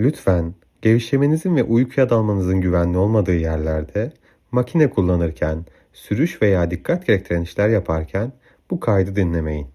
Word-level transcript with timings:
Lütfen 0.00 0.54
gevşemenizin 0.82 1.56
ve 1.56 1.62
uykuya 1.62 2.10
dalmanızın 2.10 2.60
güvenli 2.60 2.98
olmadığı 2.98 3.36
yerlerde 3.36 4.12
makine 4.52 4.90
kullanırken, 4.90 5.64
sürüş 5.92 6.42
veya 6.42 6.70
dikkat 6.70 7.06
gerektiren 7.06 7.42
işler 7.42 7.68
yaparken 7.68 8.32
bu 8.70 8.80
kaydı 8.80 9.16
dinlemeyin. 9.16 9.66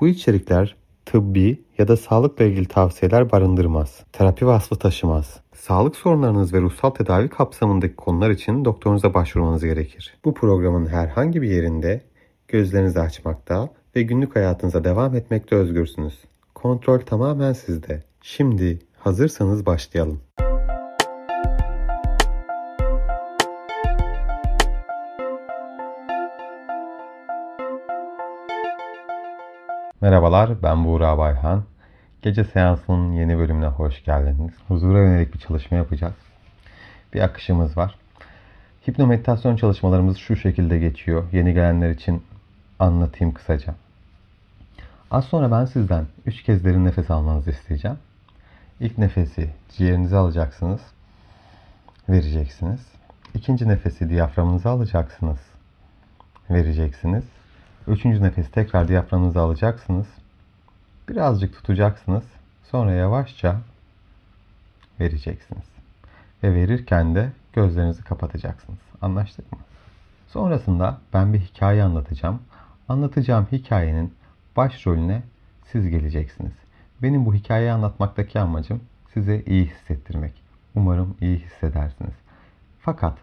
Bu 0.00 0.08
içerikler 0.08 0.76
tıbbi 1.06 1.64
ya 1.78 1.88
da 1.88 1.96
sağlıkla 1.96 2.44
ilgili 2.44 2.68
tavsiyeler 2.68 3.32
barındırmaz. 3.32 4.04
Terapi 4.12 4.46
vasfı 4.46 4.76
taşımaz. 4.76 5.40
Sağlık 5.54 5.96
sorunlarınız 5.96 6.54
ve 6.54 6.60
ruhsal 6.60 6.90
tedavi 6.90 7.28
kapsamındaki 7.28 7.96
konular 7.96 8.30
için 8.30 8.64
doktorunuza 8.64 9.14
başvurmanız 9.14 9.64
gerekir. 9.64 10.18
Bu 10.24 10.34
programın 10.34 10.86
herhangi 10.86 11.42
bir 11.42 11.50
yerinde 11.50 12.00
gözlerinizi 12.48 13.00
açmakta 13.00 13.68
ve 13.96 14.02
günlük 14.02 14.36
hayatınıza 14.36 14.84
devam 14.84 15.14
etmekte 15.14 15.56
özgürsünüz. 15.56 16.24
Kontrol 16.54 17.00
tamamen 17.00 17.52
sizde. 17.52 18.02
Şimdi 18.22 18.78
hazırsanız 19.00 19.66
başlayalım. 19.66 20.20
Merhabalar, 30.00 30.62
ben 30.62 30.84
Buğra 30.84 31.18
Bayhan. 31.18 31.64
Gece 32.22 32.44
seansının 32.44 33.12
yeni 33.12 33.38
bölümüne 33.38 33.66
hoş 33.66 34.04
geldiniz. 34.04 34.54
Huzura 34.68 34.98
yönelik 34.98 35.34
bir 35.34 35.38
çalışma 35.38 35.76
yapacağız. 35.76 36.14
Bir 37.14 37.20
akışımız 37.20 37.76
var. 37.76 37.98
Hipnomeditasyon 38.88 39.56
çalışmalarımız 39.56 40.16
şu 40.16 40.36
şekilde 40.36 40.78
geçiyor. 40.78 41.24
Yeni 41.32 41.54
gelenler 41.54 41.90
için 41.90 42.22
anlatayım 42.78 43.34
kısaca. 43.34 43.74
Az 45.10 45.24
sonra 45.24 45.50
ben 45.50 45.64
sizden 45.64 46.06
3 46.26 46.42
kez 46.42 46.64
derin 46.64 46.84
nefes 46.84 47.10
almanızı 47.10 47.50
isteyeceğim. 47.50 47.98
İlk 48.80 48.98
nefesi 48.98 49.50
ciğerinize 49.76 50.16
alacaksınız. 50.16 50.80
Vereceksiniz. 52.08 52.80
İkinci 53.34 53.68
nefesi 53.68 54.08
diyaframınıza 54.08 54.70
alacaksınız. 54.70 55.38
Vereceksiniz. 56.50 57.24
Üçüncü 57.88 58.22
nefesi 58.22 58.50
tekrar 58.50 58.88
diyaframınıza 58.88 59.42
alacaksınız. 59.42 60.06
Birazcık 61.08 61.54
tutacaksınız. 61.54 62.24
Sonra 62.70 62.92
yavaşça 62.92 63.60
vereceksiniz. 65.00 65.64
Ve 66.42 66.54
verirken 66.54 67.14
de 67.14 67.32
gözlerinizi 67.52 68.04
kapatacaksınız. 68.04 68.78
Anlaştık 69.02 69.52
mı? 69.52 69.58
Sonrasında 70.28 70.98
ben 71.14 71.32
bir 71.32 71.40
hikaye 71.40 71.82
anlatacağım. 71.82 72.42
Anlatacağım 72.88 73.46
hikayenin 73.52 74.14
başrolüne 74.56 75.22
siz 75.72 75.88
geleceksiniz. 75.88 76.65
Benim 77.02 77.26
bu 77.26 77.34
hikayeyi 77.34 77.72
anlatmaktaki 77.72 78.40
amacım 78.40 78.80
size 79.14 79.42
iyi 79.46 79.66
hissettirmek. 79.66 80.42
Umarım 80.74 81.16
iyi 81.20 81.38
hissedersiniz. 81.38 82.14
Fakat 82.80 83.18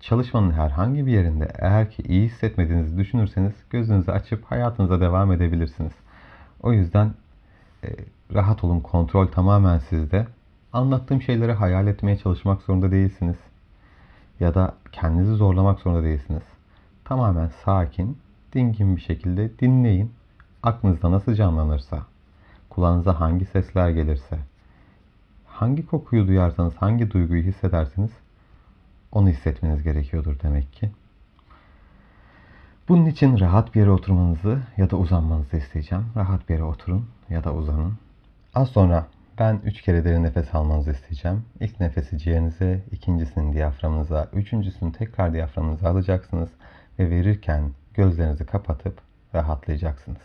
çalışmanın 0.00 0.50
herhangi 0.50 1.06
bir 1.06 1.12
yerinde 1.12 1.52
eğer 1.58 1.90
ki 1.90 2.02
iyi 2.02 2.28
hissetmediğinizi 2.28 2.98
düşünürseniz 2.98 3.52
gözünüzü 3.70 4.10
açıp 4.10 4.44
hayatınıza 4.44 5.00
devam 5.00 5.32
edebilirsiniz. 5.32 5.92
O 6.62 6.72
yüzden 6.72 7.14
e, 7.84 7.88
rahat 8.34 8.64
olun, 8.64 8.80
kontrol 8.80 9.26
tamamen 9.26 9.78
sizde. 9.78 10.26
Anlattığım 10.72 11.22
şeyleri 11.22 11.52
hayal 11.52 11.86
etmeye 11.86 12.18
çalışmak 12.18 12.62
zorunda 12.62 12.90
değilsiniz. 12.90 13.36
Ya 14.40 14.54
da 14.54 14.74
kendinizi 14.92 15.34
zorlamak 15.34 15.80
zorunda 15.80 16.02
değilsiniz. 16.02 16.42
Tamamen 17.04 17.50
sakin, 17.64 18.18
dingin 18.54 18.96
bir 18.96 19.00
şekilde 19.00 19.58
dinleyin. 19.58 20.12
Aklınızda 20.62 21.10
nasıl 21.10 21.34
canlanırsa, 21.34 22.02
kulağınıza 22.76 23.20
hangi 23.20 23.44
sesler 23.44 23.90
gelirse, 23.90 24.38
hangi 25.46 25.86
kokuyu 25.86 26.28
duyarsanız, 26.28 26.74
hangi 26.76 27.10
duyguyu 27.10 27.42
hissedersiniz 27.42 28.10
onu 29.12 29.28
hissetmeniz 29.28 29.82
gerekiyordur 29.82 30.40
demek 30.42 30.72
ki. 30.72 30.90
Bunun 32.88 33.06
için 33.06 33.40
rahat 33.40 33.74
bir 33.74 33.80
yere 33.80 33.90
oturmanızı 33.90 34.58
ya 34.76 34.90
da 34.90 34.96
uzanmanızı 34.96 35.56
isteyeceğim. 35.56 36.04
Rahat 36.16 36.48
bir 36.48 36.54
yere 36.54 36.64
oturun 36.64 37.06
ya 37.30 37.44
da 37.44 37.54
uzanın. 37.54 37.94
Az 38.54 38.68
sonra 38.68 39.06
ben 39.38 39.60
üç 39.64 39.82
kere 39.82 40.04
derin 40.04 40.22
nefes 40.22 40.54
almanızı 40.54 40.90
isteyeceğim. 40.90 41.44
İlk 41.60 41.80
nefesi 41.80 42.18
ciğerinize, 42.18 42.84
ikincisini 42.92 43.52
diyaframınıza, 43.52 44.28
üçüncüsünü 44.32 44.92
tekrar 44.92 45.32
diyaframınıza 45.32 45.90
alacaksınız 45.90 46.48
ve 46.98 47.10
verirken 47.10 47.70
gözlerinizi 47.94 48.46
kapatıp 48.46 49.00
rahatlayacaksınız. 49.34 50.22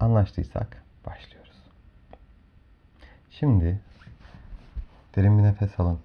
Anlaştıysak 0.00 0.82
başlıyoruz. 1.06 1.41
Şimdi 3.38 3.80
derin 5.16 5.38
bir 5.38 5.42
nefes 5.42 5.80
alın. 5.80 6.00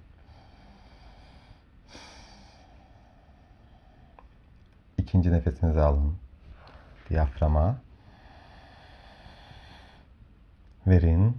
İkinci 4.98 5.32
nefesinizi 5.32 5.82
alın. 5.82 6.18
Diyaframa. 7.10 7.78
Verin. 10.88 11.38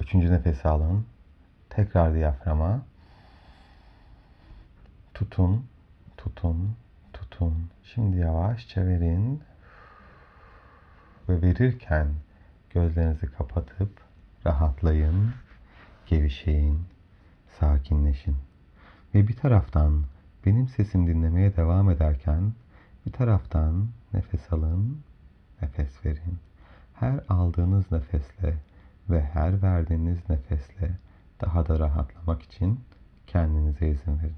Üçüncü 0.00 0.32
nefesi 0.32 0.68
alın. 0.68 1.06
Tekrar 1.70 2.14
diyaframa. 2.14 2.82
Tutun, 5.14 5.66
tutun, 6.16 6.76
tutun. 7.12 7.70
Şimdi 7.84 8.16
yavaşça 8.16 8.86
verin. 8.86 9.49
Ve 11.30 11.42
verirken 11.42 12.06
gözlerinizi 12.70 13.26
kapatıp 13.26 13.90
rahatlayın, 14.46 15.32
gevşeyin, 16.06 16.78
sakinleşin. 17.58 18.36
Ve 19.14 19.28
bir 19.28 19.36
taraftan 19.36 20.04
benim 20.46 20.68
sesim 20.68 21.06
dinlemeye 21.06 21.56
devam 21.56 21.90
ederken 21.90 22.52
bir 23.06 23.12
taraftan 23.12 23.88
nefes 24.12 24.52
alın, 24.52 24.98
nefes 25.62 26.04
verin. 26.04 26.38
Her 26.94 27.20
aldığınız 27.28 27.92
nefesle 27.92 28.54
ve 29.10 29.22
her 29.22 29.62
verdiğiniz 29.62 30.18
nefesle 30.28 30.90
daha 31.40 31.68
da 31.68 31.78
rahatlamak 31.78 32.42
için 32.42 32.80
kendinize 33.26 33.88
izin 33.88 34.18
verin. 34.18 34.36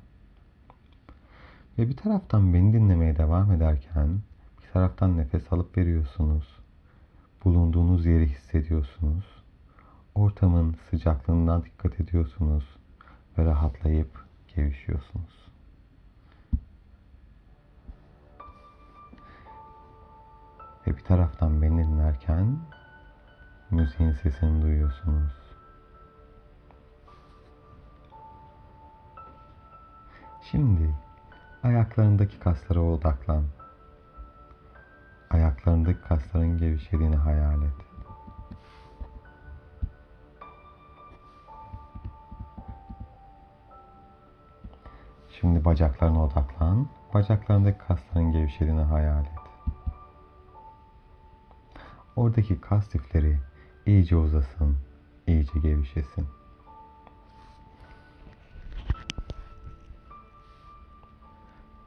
Ve 1.79 1.89
bir 1.89 1.97
taraftan 1.97 2.55
beni 2.55 2.73
dinlemeye 2.73 3.17
devam 3.17 3.53
ederken 3.53 4.19
bir 4.63 4.73
taraftan 4.73 5.17
nefes 5.17 5.53
alıp 5.53 5.79
veriyorsunuz. 5.79 6.62
Bulunduğunuz 7.45 8.07
yeri 8.07 8.29
hissediyorsunuz. 8.29 9.25
Ortamın 10.15 10.77
sıcaklığından 10.91 11.65
dikkat 11.65 12.01
ediyorsunuz 12.01 12.65
ve 13.39 13.45
rahatlayıp 13.45 14.25
gevşiyorsunuz. 14.57 15.49
Ve 20.87 20.97
bir 20.97 21.05
taraftan 21.05 21.63
beni 21.63 21.87
dinlerken 21.87 22.59
müziğin 23.71 24.13
sesini 24.13 24.63
duyuyorsunuz. 24.63 25.33
Şimdi 30.51 30.95
ayaklarındaki 31.63 32.39
kaslara 32.39 32.81
odaklan. 32.81 33.45
Ayaklarındaki 35.33 36.01
kasların 36.01 36.59
gevşediğini 36.59 37.17
hayal 37.17 37.63
et. 37.63 37.73
Şimdi 45.41 45.65
bacaklarına 45.65 46.25
odaklan. 46.25 46.89
Bacaklarındaki 47.15 47.79
kasların 47.79 48.33
gevşediğini 48.33 48.83
hayal 48.83 49.25
et. 49.25 49.31
Oradaki 52.17 52.61
kas 52.61 52.97
lifleri 52.97 53.39
iyice 53.87 54.17
uzasın, 54.17 54.77
iyice 55.27 55.59
gevşesin. 55.59 56.27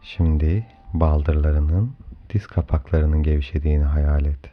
Şimdi 0.02 0.68
baldırlarının, 0.94 1.96
diz 2.33 2.48
kapaklarının 2.48 3.24
gevşediğini 3.24 3.83
hayal 3.83 4.25
et. 4.25 4.50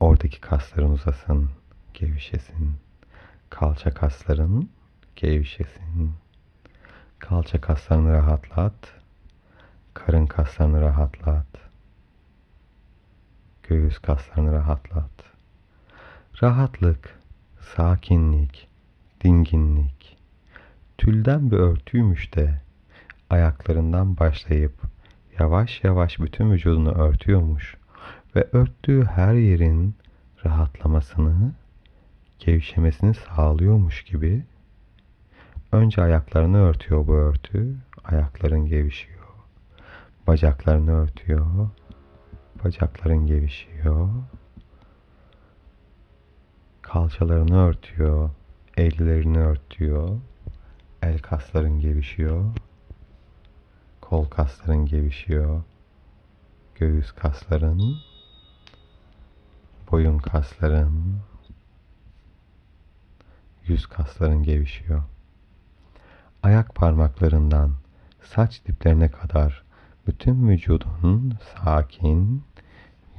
Oradaki 0.00 0.40
kasların 0.40 0.90
uzasın, 0.90 1.50
gevşesin. 1.94 2.74
Kalça 3.50 3.90
kasların 3.90 4.70
gevşesin. 5.16 6.12
Kalça 7.18 7.60
kaslarını 7.60 8.12
rahatlat. 8.12 8.74
Karın 9.94 10.26
kaslarını 10.26 10.80
rahatlat. 10.80 11.46
Göğüs 13.62 13.98
kaslarını 13.98 14.52
rahatlat. 14.52 15.10
Rahatlık, 16.42 17.18
sakinlik, 17.76 18.68
dinginlik. 19.24 20.16
Tülden 20.98 21.50
bir 21.50 21.56
örtüymüş 21.56 22.34
de 22.34 22.60
ayaklarından 23.30 24.18
başlayıp 24.18 24.95
yavaş 25.40 25.84
yavaş 25.84 26.18
bütün 26.18 26.50
vücudunu 26.50 26.92
örtüyormuş 26.92 27.76
ve 28.36 28.48
örttüğü 28.52 29.04
her 29.04 29.34
yerin 29.34 29.94
rahatlamasını, 30.44 31.52
gevşemesini 32.38 33.14
sağlıyormuş 33.14 34.04
gibi 34.04 34.44
önce 35.72 36.02
ayaklarını 36.02 36.58
örtüyor 36.58 37.06
bu 37.06 37.14
örtü. 37.14 37.76
Ayakların 38.04 38.66
gevşiyor. 38.66 39.26
Bacaklarını 40.26 40.92
örtüyor. 40.92 41.46
Bacakların 42.64 43.26
gevşiyor. 43.26 44.08
Kalçalarını 46.82 47.66
örtüyor. 47.66 48.30
Ellerini 48.76 49.38
örtüyor. 49.38 50.08
El 51.02 51.18
kasların 51.18 51.80
gevşiyor. 51.80 52.44
Kol 54.08 54.24
kasların 54.24 54.86
gevşiyor. 54.86 55.62
Göğüs 56.74 57.12
kasların, 57.12 57.96
boyun 59.90 60.18
kasların, 60.18 61.20
yüz 63.66 63.86
kasların 63.86 64.42
gevşiyor. 64.42 65.02
Ayak 66.42 66.74
parmaklarından 66.74 67.72
saç 68.22 68.66
diplerine 68.66 69.10
kadar 69.10 69.64
bütün 70.06 70.48
vücudun 70.48 71.34
sakin, 71.54 72.42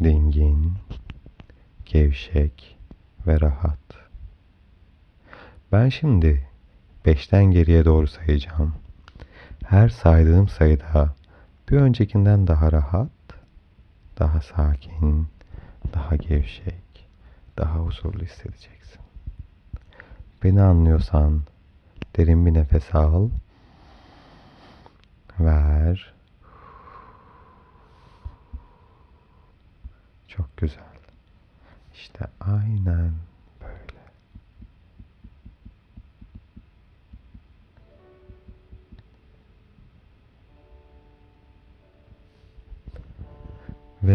dingin, 0.04 0.74
gevşek 1.86 2.78
ve 3.28 3.42
rahat. 3.42 3.80
Ben 5.72 5.90
şimdi 5.90 6.48
beşten 7.06 7.46
geriye 7.46 7.86
doğru 7.86 8.08
sayacağım. 8.08 8.87
Her 9.70 9.90
saydığım 9.90 10.48
sayıda 10.48 11.14
bir 11.70 11.78
öncekinden 11.78 12.48
daha 12.48 12.72
rahat, 12.72 13.10
daha 14.20 14.42
sakin, 14.42 15.28
daha 15.94 16.16
gevşek, 16.16 17.10
daha 17.58 17.76
huzurlu 17.76 18.24
hissedeceksin. 18.24 19.02
Beni 20.44 20.62
anlıyorsan 20.62 21.42
derin 22.18 22.46
bir 22.46 22.54
nefes 22.54 22.96
al. 22.96 23.30
Ver. 25.40 26.14
Çok 30.28 30.58
güzel. 30.58 30.84
İşte 31.94 32.26
aynen 32.40 33.12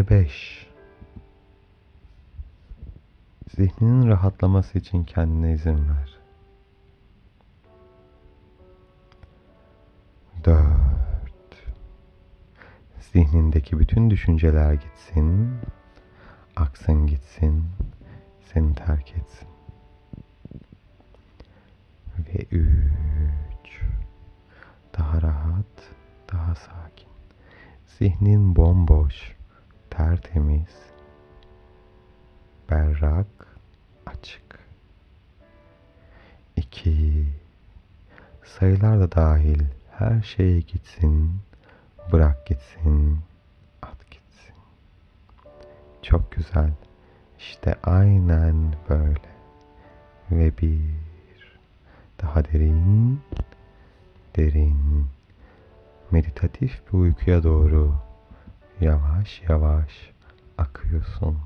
Ve 0.03 0.09
beş. 0.09 0.67
Zihninin 3.57 4.09
rahatlaması 4.09 4.79
için 4.79 5.05
kendine 5.05 5.53
izin 5.53 5.89
ver. 5.89 6.19
Dört. 10.45 11.57
Zihnindeki 13.13 13.79
bütün 13.79 14.11
düşünceler 14.11 14.73
gitsin, 14.73 15.55
aksın 16.57 17.07
gitsin, 17.07 17.65
seni 18.53 18.75
terk 18.75 19.15
etsin. 19.17 19.49
Ve 22.19 22.39
üç. 22.51 23.81
Daha 24.99 25.23
rahat, 25.23 25.93
daha 26.33 26.55
sakin. 26.55 27.09
Zihnin 27.99 28.57
bomboş, 28.57 29.37
tertemiz, 29.93 30.77
berrak, 32.71 33.57
açık. 34.07 34.59
İki. 36.57 37.27
Sayılar 38.45 39.01
da 39.01 39.13
dahil 39.13 39.63
her 39.91 40.23
şeye 40.23 40.61
gitsin, 40.61 41.33
bırak 42.13 42.47
gitsin, 42.47 43.19
at 43.83 44.11
gitsin. 44.11 44.55
Çok 46.03 46.33
güzel. 46.33 46.71
İşte 47.39 47.75
aynen 47.83 48.75
böyle. 48.89 49.33
Ve 50.31 50.59
bir 50.59 50.81
daha 52.23 52.45
derin, 52.45 53.21
derin, 54.37 55.07
meditatif 56.11 56.83
bir 56.87 56.99
uykuya 56.99 57.43
doğru 57.43 57.95
yavaş 58.83 59.43
yavaş 59.49 60.11
akıyorsun. 60.59 61.39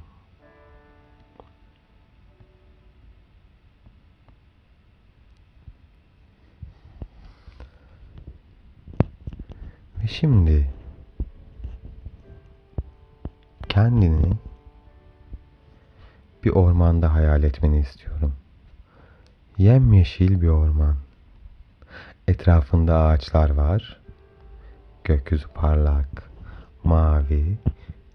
Ve 9.98 10.06
şimdi 10.06 10.70
kendini 13.68 14.32
bir 16.44 16.50
ormanda 16.50 17.14
hayal 17.14 17.42
etmeni 17.42 17.78
istiyorum. 17.78 18.34
Yemyeşil 19.58 20.40
bir 20.40 20.48
orman. 20.48 20.96
Etrafında 22.28 22.98
ağaçlar 22.98 23.50
var. 23.50 24.00
Gökyüzü 25.04 25.48
parlak, 25.48 26.30
mavi. 26.86 27.58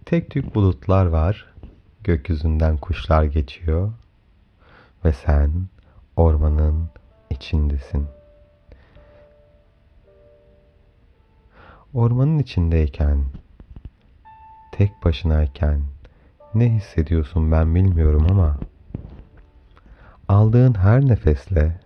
Tek 0.05 0.29
tük 0.29 0.55
bulutlar 0.55 1.05
var. 1.05 1.53
Gökyüzünden 2.03 2.77
kuşlar 2.77 3.23
geçiyor. 3.23 3.91
Ve 5.05 5.13
sen 5.13 5.51
ormanın 6.15 6.89
içindesin. 7.29 8.07
Ormanın 11.93 12.39
içindeyken, 12.39 13.23
tek 14.71 14.91
başınayken 15.05 15.81
ne 16.53 16.69
hissediyorsun 16.69 17.51
ben 17.51 17.75
bilmiyorum 17.75 18.27
ama 18.29 18.57
aldığın 20.27 20.73
her 20.73 21.01
nefesle 21.07 21.79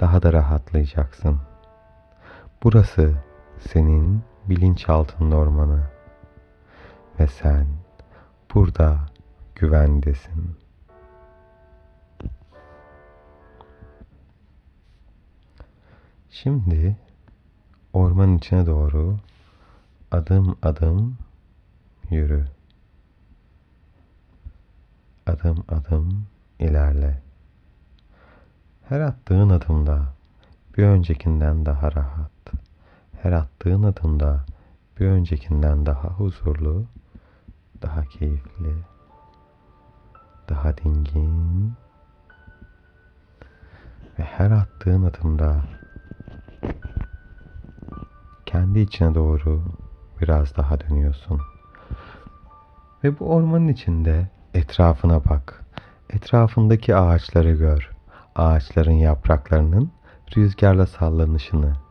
daha 0.00 0.22
da 0.22 0.32
rahatlayacaksın. 0.32 1.40
Burası 2.62 3.14
senin 3.72 4.22
bilinçaltının 4.48 5.30
ormanı 5.30 5.82
ve 7.20 7.26
sen 7.26 7.66
burada 8.54 8.98
güvendesin. 9.54 10.56
Şimdi 16.30 16.96
ormanın 17.92 18.38
içine 18.38 18.66
doğru 18.66 19.16
adım 20.10 20.56
adım 20.62 21.18
yürü. 22.10 22.46
Adım 25.26 25.64
adım 25.68 26.26
ilerle. 26.58 27.22
Her 28.88 29.00
attığın 29.00 29.50
adımda 29.50 30.02
bir 30.76 30.82
öncekinden 30.82 31.66
daha 31.66 31.92
rahat. 31.92 32.35
Her 33.26 33.32
attığın 33.32 33.82
adımda 33.82 34.44
bir 35.00 35.06
öncekinden 35.06 35.86
daha 35.86 36.08
huzurlu, 36.08 36.84
daha 37.82 38.04
keyifli, 38.04 38.74
daha 40.48 40.76
dingin 40.76 41.72
ve 44.18 44.22
her 44.22 44.50
attığın 44.50 45.02
adımda 45.02 45.56
kendi 48.46 48.80
içine 48.80 49.14
doğru 49.14 49.62
biraz 50.20 50.56
daha 50.56 50.80
dönüyorsun. 50.80 51.40
Ve 53.04 53.18
bu 53.18 53.34
ormanın 53.34 53.68
içinde 53.68 54.28
etrafına 54.54 55.24
bak. 55.24 55.64
Etrafındaki 56.10 56.96
ağaçları 56.96 57.52
gör. 57.52 57.90
Ağaçların 58.34 58.92
yapraklarının 58.92 59.90
rüzgarla 60.36 60.86
sallanışını. 60.86 61.85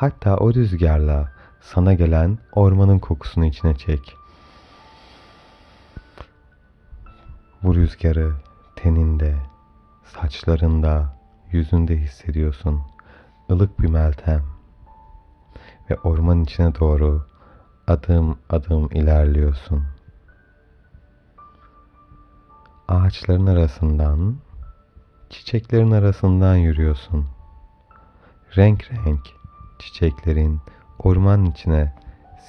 Hatta 0.00 0.36
o 0.36 0.54
rüzgarla 0.54 1.32
sana 1.60 1.94
gelen 1.94 2.38
ormanın 2.52 2.98
kokusunu 2.98 3.44
içine 3.44 3.74
çek. 3.74 4.16
Bu 7.62 7.74
rüzgarı 7.74 8.32
teninde, 8.76 9.36
saçlarında, 10.04 11.16
yüzünde 11.52 11.96
hissediyorsun. 11.96 12.82
Ilık 13.48 13.80
bir 13.80 13.88
meltem 13.88 14.42
ve 15.90 15.96
ormanın 15.98 16.44
içine 16.44 16.74
doğru 16.74 17.26
adım 17.86 18.38
adım 18.50 18.88
ilerliyorsun. 18.92 19.84
Ağaçların 22.88 23.46
arasından, 23.46 24.36
çiçeklerin 25.30 25.90
arasından 25.90 26.56
yürüyorsun. 26.56 27.26
Renk 28.56 28.90
renk 28.92 29.39
çiçeklerin 29.80 30.60
orman 30.98 31.44
içine 31.44 31.92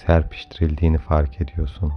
serpiştirildiğini 0.06 0.98
fark 0.98 1.42
ediyorsun. 1.42 1.94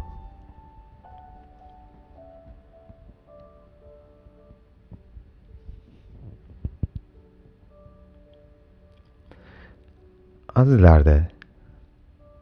Az 10.55 10.73
ileride 10.73 11.29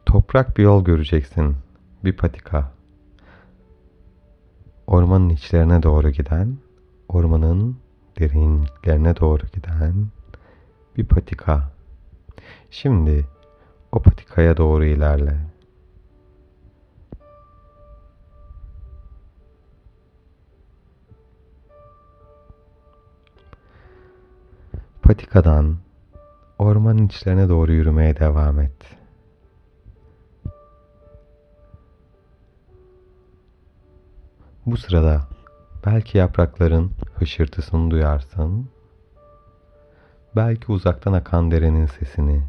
toprak 0.05 0.57
bir 0.57 0.63
yol 0.63 0.85
göreceksin, 0.85 1.55
bir 2.03 2.17
patika. 2.17 2.71
Ormanın 4.87 5.29
içlerine 5.29 5.83
doğru 5.83 6.09
giden, 6.09 6.57
ormanın 7.09 7.77
derinliklerine 8.19 9.17
doğru 9.17 9.43
giden 9.53 10.07
bir 10.97 11.05
patika. 11.05 11.73
Şimdi 12.71 13.25
o 13.91 14.01
patikaya 14.01 14.57
doğru 14.57 14.85
ilerle. 14.85 15.37
Patikadan 25.01 25.77
ormanın 26.59 27.05
içlerine 27.07 27.49
doğru 27.49 27.71
yürümeye 27.73 28.19
devam 28.19 28.59
et. 28.59 28.97
Bu 34.65 34.77
sırada 34.77 35.27
belki 35.85 36.17
yaprakların 36.17 36.91
hışırtısını 37.15 37.91
duyarsın. 37.91 38.69
Belki 40.35 40.71
uzaktan 40.71 41.13
akan 41.13 41.51
derenin 41.51 41.85
sesini 41.85 42.43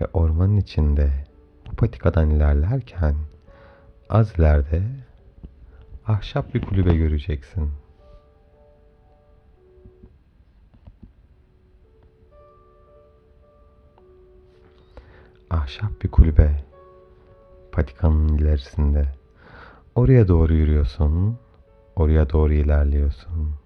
ve 0.00 0.06
ormanın 0.12 0.56
içinde 0.56 1.10
bu 1.66 1.76
patikadan 1.76 2.30
ilerlerken 2.30 3.14
az 4.08 4.32
ileride 4.38 4.82
ahşap 6.06 6.54
bir 6.54 6.62
kulübe 6.62 6.94
göreceksin. 6.94 7.70
Ahşap 15.50 16.02
bir 16.02 16.10
kulübe 16.10 16.64
patikanın 17.72 18.38
ilerisinde. 18.38 19.08
Oraya 19.94 20.28
doğru 20.28 20.54
yürüyorsun. 20.54 21.38
Oraya 21.96 22.30
doğru 22.30 22.52
ilerliyorsun. 22.52 23.65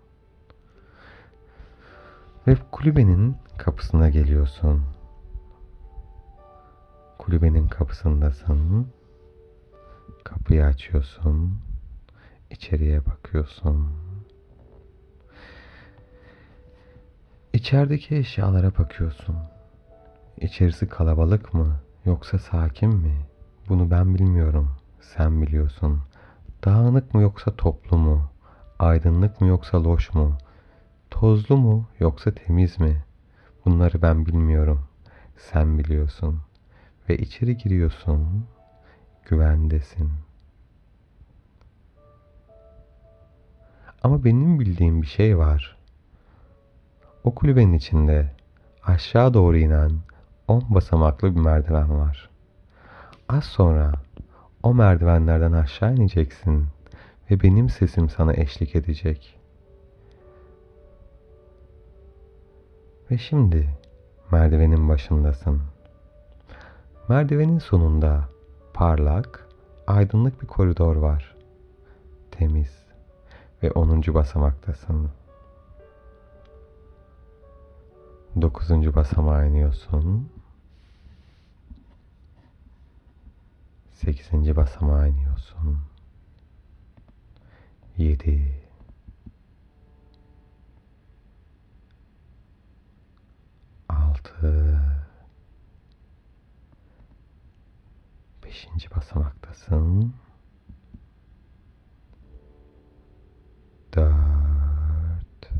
Ve 2.46 2.56
kulübenin 2.72 3.36
kapısına 3.58 4.08
geliyorsun. 4.08 4.84
Kulübenin 7.18 7.68
kapısındasın. 7.68 8.88
Kapıyı 10.24 10.64
açıyorsun. 10.64 11.58
İçeriye 12.50 13.06
bakıyorsun. 13.06 13.88
İçerideki 17.52 18.16
eşyalara 18.16 18.78
bakıyorsun. 18.78 19.36
İçerisi 20.40 20.88
kalabalık 20.88 21.54
mı 21.54 21.80
yoksa 22.04 22.38
sakin 22.38 22.90
mi? 22.96 23.26
Bunu 23.68 23.90
ben 23.90 24.14
bilmiyorum. 24.14 24.70
Sen 25.00 25.42
biliyorsun. 25.42 26.02
Dağınık 26.64 27.14
mı 27.14 27.22
yoksa 27.22 27.56
toplu 27.56 27.98
mu? 27.98 28.30
Aydınlık 28.78 29.40
mı 29.40 29.46
yoksa 29.46 29.84
loş 29.84 30.14
mu? 30.14 30.38
Tozlu 31.20 31.56
mu 31.56 31.84
yoksa 31.98 32.30
temiz 32.30 32.80
mi? 32.80 33.02
Bunları 33.64 34.02
ben 34.02 34.26
bilmiyorum. 34.26 34.80
Sen 35.36 35.78
biliyorsun. 35.78 36.40
Ve 37.08 37.18
içeri 37.18 37.56
giriyorsun. 37.56 38.46
Güvendesin. 39.24 40.10
Ama 44.02 44.24
benim 44.24 44.60
bildiğim 44.60 45.02
bir 45.02 45.06
şey 45.06 45.38
var. 45.38 45.76
O 47.24 47.34
kulübenin 47.34 47.72
içinde 47.72 48.32
aşağı 48.86 49.34
doğru 49.34 49.56
inen 49.56 49.90
on 50.48 50.64
basamaklı 50.68 51.36
bir 51.36 51.40
merdiven 51.40 51.98
var. 51.98 52.30
Az 53.28 53.44
sonra 53.44 53.92
o 54.62 54.74
merdivenlerden 54.74 55.52
aşağı 55.52 55.94
ineceksin 55.94 56.66
ve 57.30 57.42
benim 57.42 57.68
sesim 57.68 58.08
sana 58.08 58.32
eşlik 58.32 58.76
edecek. 58.76 59.39
Ve 63.10 63.18
şimdi 63.18 63.68
merdivenin 64.32 64.88
başındasın. 64.88 65.62
Merdivenin 67.08 67.58
sonunda 67.58 68.28
parlak, 68.74 69.48
aydınlık 69.86 70.42
bir 70.42 70.46
koridor 70.46 70.96
var. 70.96 71.36
Temiz 72.30 72.84
ve 73.62 73.70
onuncu 73.70 74.14
basamaktasın. 74.14 75.10
Dokuzuncu 78.40 78.94
basamağa 78.94 79.44
iniyorsun. 79.44 80.32
Sekizinci 83.92 84.56
basamağa 84.56 85.06
iniyorsun. 85.06 85.78
Yedi. 87.96 88.59
Altı. 94.20 94.80
Beşinci 98.44 98.90
basamaktasın. 98.96 100.14
Dört. 103.96 105.50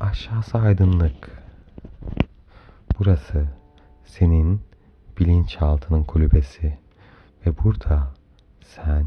Aşağısı 0.00 0.58
aydınlık. 0.58 1.42
Burası 2.98 3.46
senin 4.04 4.60
bilinçaltının 5.18 6.04
kulübesi 6.04 6.78
ve 7.46 7.58
burada 7.58 8.14
sen 8.64 9.06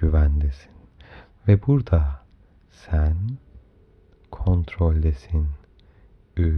güvendesin 0.00 0.72
ve 1.48 1.66
burada 1.66 2.22
sen 2.70 3.16
kontroldesin. 4.30 5.48
Üç. 6.36 6.48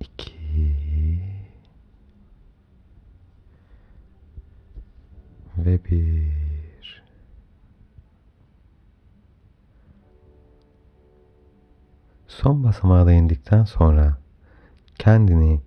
İki. 0.00 1.22
Ve 5.58 5.84
bir. 5.84 6.32
Son 12.26 12.64
basamağa 12.64 13.06
da 13.06 13.12
indikten 13.12 13.64
sonra 13.64 14.21
kendini 15.02 15.60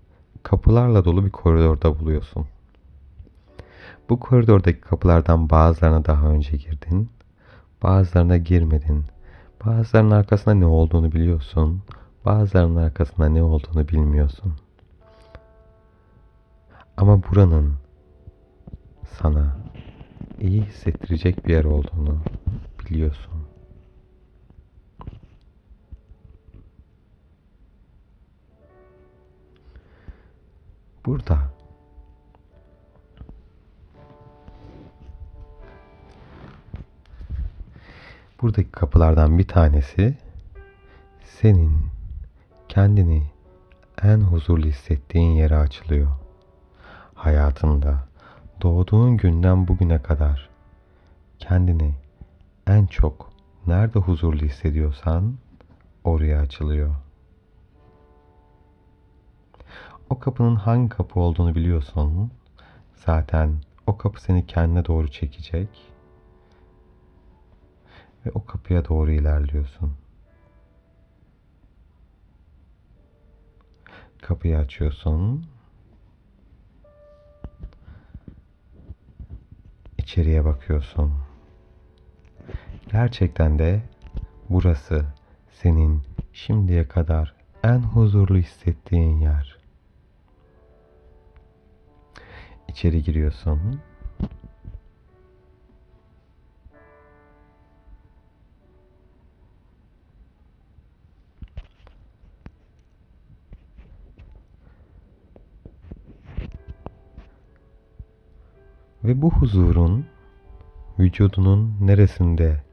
kapılarla 0.43 1.05
dolu 1.05 1.25
bir 1.25 1.31
koridorda 1.31 1.99
buluyorsun. 1.99 2.45
Bu 4.09 4.19
koridordaki 4.19 4.81
kapılardan 4.81 5.49
bazılarına 5.49 6.05
daha 6.05 6.27
önce 6.27 6.57
girdin, 6.57 7.09
bazılarına 7.83 8.37
girmedin. 8.37 9.05
Bazılarının 9.65 10.11
arkasında 10.11 10.53
ne 10.55 10.65
olduğunu 10.65 11.11
biliyorsun, 11.11 11.81
bazılarının 12.25 12.75
arkasında 12.75 13.29
ne 13.29 13.43
olduğunu 13.43 13.87
bilmiyorsun. 13.87 14.53
Ama 16.97 17.23
buranın 17.23 17.73
sana 19.19 19.57
iyi 20.39 20.61
hissettirecek 20.61 21.47
bir 21.47 21.53
yer 21.53 21.63
olduğunu 21.63 22.17
biliyorsun. 22.79 23.54
Burada 31.05 31.39
buradaki 38.41 38.71
kapılardan 38.71 39.37
bir 39.37 39.47
tanesi 39.47 40.17
senin 41.23 41.77
kendini 42.69 43.23
en 44.03 44.19
huzurlu 44.19 44.65
hissettiğin 44.65 45.31
yere 45.31 45.57
açılıyor. 45.57 46.11
Hayatında 47.13 48.07
doğduğun 48.61 49.17
günden 49.17 49.67
bugüne 49.67 50.01
kadar 50.01 50.49
kendini 51.39 51.93
en 52.67 52.85
çok 52.85 53.29
nerede 53.67 53.99
huzurlu 53.99 54.45
hissediyorsan 54.45 55.35
oraya 56.03 56.39
açılıyor. 56.39 56.95
O 60.09 60.19
kapının 60.19 60.55
hangi 60.55 60.89
kapı 60.89 61.19
olduğunu 61.19 61.55
biliyorsun. 61.55 62.31
Zaten 62.95 63.61
o 63.87 63.97
kapı 63.97 64.21
seni 64.21 64.47
kendine 64.47 64.85
doğru 64.85 65.11
çekecek. 65.11 65.69
Ve 68.25 68.31
o 68.33 68.45
kapıya 68.45 68.87
doğru 68.87 69.11
ilerliyorsun. 69.11 69.93
Kapıyı 74.21 74.57
açıyorsun. 74.57 75.45
İçeriye 79.97 80.45
bakıyorsun. 80.45 81.13
Gerçekten 82.91 83.59
de 83.59 83.81
burası 84.49 85.05
senin 85.51 86.01
şimdiye 86.33 86.87
kadar 86.87 87.35
en 87.63 87.79
huzurlu 87.79 88.37
hissettiğin 88.37 89.19
yer. 89.19 89.54
İçeri 92.75 93.03
giriyorsun. 93.03 93.59
Ve 109.03 109.21
bu 109.21 109.31
huzurun 109.31 110.05
vücudunun 110.99 111.77
neresinde 111.81 112.63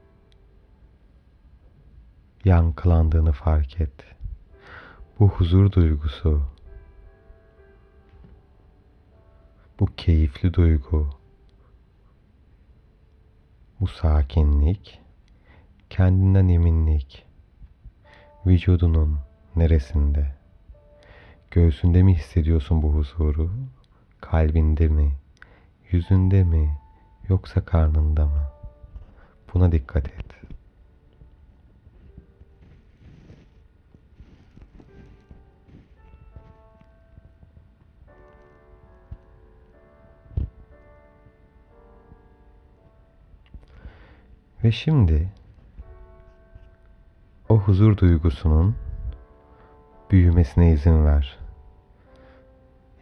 yankılandığını 2.45 3.31
fark 3.31 3.81
et. 3.81 3.93
Bu 5.19 5.29
huzur 5.29 5.71
duygusu, 5.71 6.52
bu 9.79 9.85
keyifli 9.97 10.53
duygu, 10.53 11.09
bu 13.79 13.87
sakinlik, 13.87 15.01
kendinden 15.89 16.47
eminlik 16.47 17.25
vücudunun 18.45 19.19
neresinde? 19.55 20.35
Göğsünde 21.51 22.03
mi 22.03 22.15
hissediyorsun 22.15 22.81
bu 22.81 22.93
huzuru? 22.93 23.51
Kalbinde 24.21 24.87
mi? 24.87 25.11
Yüzünde 25.91 26.43
mi? 26.43 26.77
Yoksa 27.29 27.65
karnında 27.65 28.25
mı? 28.25 28.43
Buna 29.53 29.71
dikkat 29.71 30.07
et. 30.07 30.42
Ve 44.63 44.71
şimdi 44.71 45.29
o 47.49 47.57
huzur 47.59 47.97
duygusunun 47.97 48.75
büyümesine 50.11 50.71
izin 50.71 51.05
ver. 51.05 51.37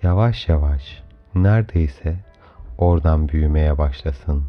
Yavaş 0.03 0.49
yavaş 0.49 1.03
neredeyse 1.35 2.15
oradan 2.77 3.29
büyümeye 3.29 3.77
başlasın. 3.77 4.43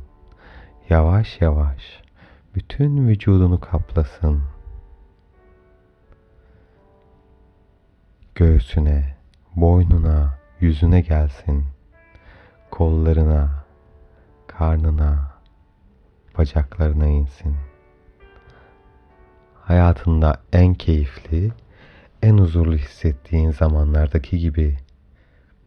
Yavaş 0.88 1.40
yavaş 1.40 2.02
bütün 2.54 3.08
vücudunu 3.08 3.60
kaplasın. 3.60 4.42
Göğsüne, 8.34 9.16
boynuna, 9.56 10.38
yüzüne 10.60 11.00
gelsin. 11.00 11.64
Kollarına, 12.70 13.64
karnına, 14.46 15.31
bacaklarına 16.38 17.06
insin. 17.06 17.56
Hayatında 19.54 20.42
en 20.52 20.74
keyifli, 20.74 21.52
en 22.22 22.38
huzurlu 22.38 22.76
hissettiğin 22.76 23.50
zamanlardaki 23.50 24.38
gibi 24.38 24.76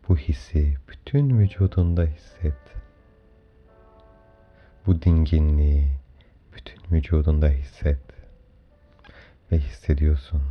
bu 0.10 0.17
hissi 0.17 0.78
bütün 0.88 1.39
vücudunda 1.39 2.04
hisset. 2.04 2.58
Bu 4.86 5.01
dinginliği 5.01 5.88
bütün 6.56 6.82
vücudunda 6.91 7.47
hisset. 7.47 7.99
Ve 9.51 9.58
hissediyorsun. 9.58 10.41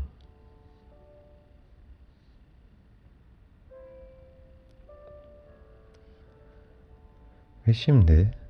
Ve 7.68 7.72
şimdi 7.72 8.43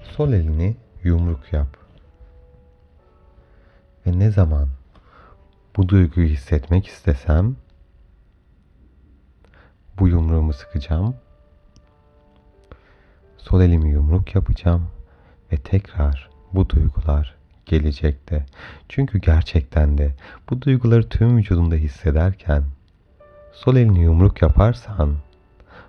sol 0.00 0.32
elini 0.32 0.76
yumruk 1.04 1.52
yap. 1.52 1.76
Ve 4.06 4.18
ne 4.18 4.30
zaman 4.30 4.68
bu 5.76 5.88
duyguyu 5.88 6.28
hissetmek 6.28 6.86
istesem 6.86 7.56
bu 9.98 10.08
yumruğumu 10.08 10.52
sıkacağım. 10.52 11.14
Sol 13.36 13.60
elimi 13.60 13.90
yumruk 13.90 14.34
yapacağım 14.34 14.88
ve 15.52 15.56
tekrar 15.56 16.30
bu 16.52 16.68
duygular 16.68 17.36
gelecekte. 17.66 18.46
Çünkü 18.88 19.18
gerçekten 19.18 19.98
de 19.98 20.14
bu 20.50 20.62
duyguları 20.62 21.08
tüm 21.08 21.36
vücudunda 21.36 21.74
hissederken 21.74 22.64
sol 23.52 23.76
elini 23.76 24.02
yumruk 24.02 24.42
yaparsan 24.42 25.14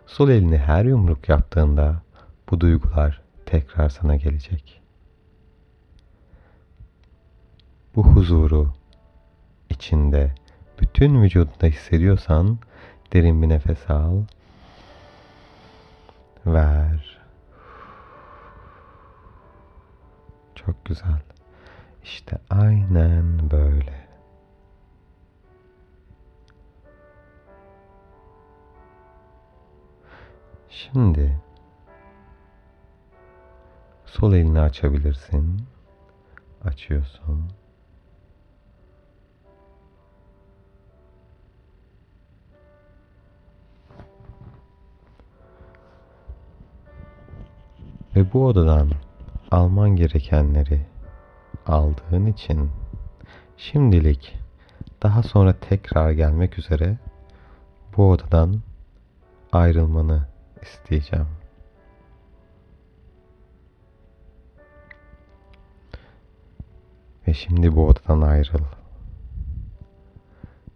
sol 0.08 0.30
elini 0.30 0.58
her 0.58 0.86
yumruk 0.86 1.30
yaptığında 1.30 2.02
bu 2.52 2.62
duygular 2.62 3.22
tekrar 3.50 3.90
sana 3.90 4.16
gelecek. 4.16 4.82
Bu 7.96 8.04
huzuru 8.04 8.74
içinde 9.70 10.36
bütün 10.82 11.22
vücudunda 11.22 11.68
hissediyorsan 11.68 12.60
derin 13.14 13.42
bir 13.42 13.50
nefes 13.50 13.90
al. 13.90 14.24
Ver. 16.46 17.20
Çok 20.56 20.86
güzel. 20.86 21.22
İşte 22.04 22.38
aynen 22.50 23.52
böyle. 23.52 24.08
Şimdi 30.70 31.49
sol 34.12 34.34
elini 34.34 34.60
açabilirsin. 34.60 35.62
Açıyorsun. 36.64 37.52
Ve 48.16 48.34
bu 48.34 48.46
odadan 48.46 48.92
alman 49.52 49.90
gerekenleri 49.90 50.86
aldığın 51.66 52.26
için 52.26 52.72
şimdilik 53.58 54.40
daha 55.04 55.24
sonra 55.24 55.54
tekrar 55.54 56.12
gelmek 56.12 56.60
üzere 56.60 56.98
bu 57.98 58.10
odadan 58.10 58.62
ayrılmanı 59.52 60.28
isteyeceğim. 60.62 61.39
Ve 67.30 67.34
şimdi 67.34 67.76
bu 67.76 67.88
odadan 67.88 68.22
ayrıl. 68.22 68.64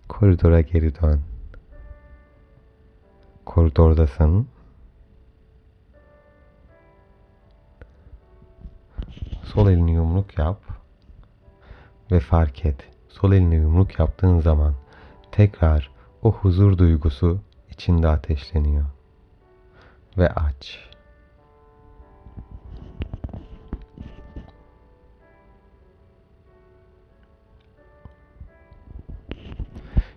Koridora 0.08 0.62
geri 0.62 1.02
dön. 1.02 1.22
Koridordasın 3.46 4.48
Sol 9.44 9.70
elini 9.70 9.92
yumruk 9.92 10.38
yap 10.38 10.62
ve 12.12 12.20
fark 12.20 12.66
et. 12.66 12.89
Sol 13.10 13.32
elini 13.32 13.56
yumruk 13.56 14.00
yaptığın 14.00 14.39
zaman 14.39 14.74
tekrar 15.32 15.92
o 16.22 16.32
huzur 16.32 16.78
duygusu 16.78 17.39
içinde 17.70 18.08
ateşleniyor. 18.08 18.86
Ve 20.18 20.30
aç. 20.30 20.92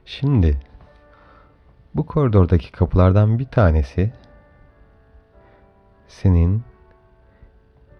Şimdi 0.07 0.61
bu 1.95 2.07
koridordaki 2.07 2.73
kapılardan 2.73 3.39
bir 3.39 3.45
tanesi 3.45 4.13
senin 6.09 6.63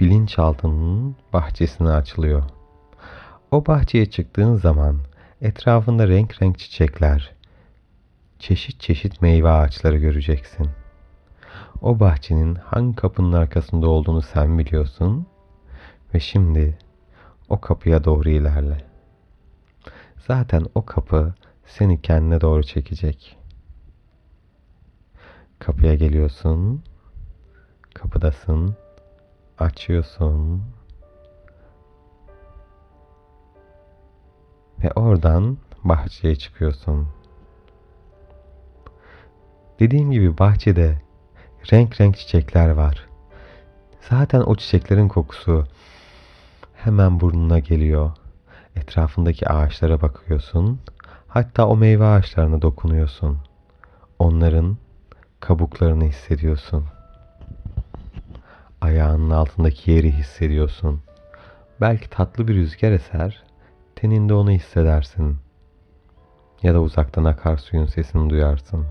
bilinçaltının 0.01 1.17
bahçesine 1.33 1.91
açılıyor. 1.91 2.43
O 3.51 3.67
bahçeye 3.67 4.07
çıktığın 4.07 4.55
zaman 4.55 5.01
etrafında 5.41 6.09
renk 6.09 6.43
renk 6.43 6.59
çiçekler, 6.59 7.35
çeşit 8.39 8.81
çeşit 8.81 9.23
meyve 9.23 9.49
ağaçları 9.49 9.99
göreceksin. 9.99 10.69
O 11.83 12.01
bahçenin 12.01 12.55
hangi 12.55 12.97
kapının 12.97 13.33
arkasında 13.33 13.89
olduğunu 13.89 14.23
sen 14.23 14.59
biliyorsun 14.59 15.27
ve 16.15 16.21
şimdi 16.21 16.79
o 17.49 17.61
kapıya 17.61 18.05
doğru 18.05 18.29
ilerle. 18.29 18.85
Zaten 20.27 20.67
o 20.75 20.85
kapı 20.85 21.35
seni 21.67 22.03
kendine 22.03 22.41
doğru 22.41 22.63
çekecek. 22.63 23.39
Kapıya 25.59 25.95
geliyorsun. 25.95 26.85
Kapıdasın. 27.95 28.77
Açıyorsun. 29.59 30.63
Ve 34.83 34.91
oradan 34.93 35.59
bahçeye 35.85 36.37
çıkıyorsun. 36.37 37.09
Dediğim 39.81 40.11
gibi 40.11 40.39
bahçede 40.39 41.01
renk 41.73 42.01
renk 42.01 42.17
çiçekler 42.17 42.71
var. 42.71 43.09
Zaten 44.01 44.41
o 44.41 44.57
çiçeklerin 44.57 45.09
kokusu 45.09 45.67
hemen 46.75 47.21
burnuna 47.21 47.59
geliyor. 47.59 48.11
Etrafındaki 48.77 49.49
ağaçlara 49.49 50.03
bakıyorsun. 50.03 50.81
Hatta 51.37 51.67
o 51.67 51.77
meyve 51.77 52.05
ağaçlarına 52.05 52.63
dokunuyorsun. 52.63 53.39
Onların 54.19 54.77
kabuklarını 55.41 56.05
hissediyorsun. 56.05 56.87
Ayağının 58.81 59.31
altındaki 59.31 59.91
yeri 59.91 60.13
hissediyorsun. 60.13 61.03
Belki 61.81 62.11
tatlı 62.11 62.49
bir 62.49 62.55
rüzgar 62.55 62.93
eser, 62.93 63.45
teninde 63.97 64.35
onu 64.35 64.51
hissedersin. 64.51 65.37
Ya 66.63 66.75
da 66.75 66.81
uzaktan 66.81 67.25
akarsuyun 67.25 67.87
sesini 67.87 68.31
duyarsın. 68.31 68.87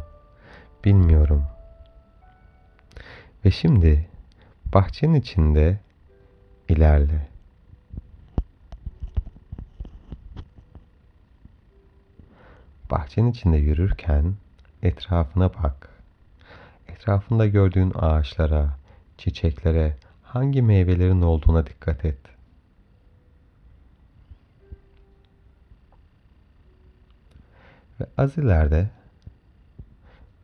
Bilmiyorum. 0.83 1.43
Ve 3.45 3.51
şimdi 3.51 4.09
bahçenin 4.73 5.13
içinde 5.13 5.79
ilerle. 6.69 7.34
Bahçenin 12.95 13.31
içinde 13.31 13.57
yürürken 13.57 14.35
etrafına 14.81 15.53
bak. 15.53 15.89
Etrafında 16.87 17.47
gördüğün 17.47 17.91
ağaçlara, 17.95 18.77
çiçeklere, 19.17 19.97
hangi 20.23 20.61
meyvelerin 20.61 21.21
olduğuna 21.21 21.65
dikkat 21.65 22.05
et. 22.05 22.19
Ve 27.99 28.05
az 28.17 28.37
ileride 28.37 28.89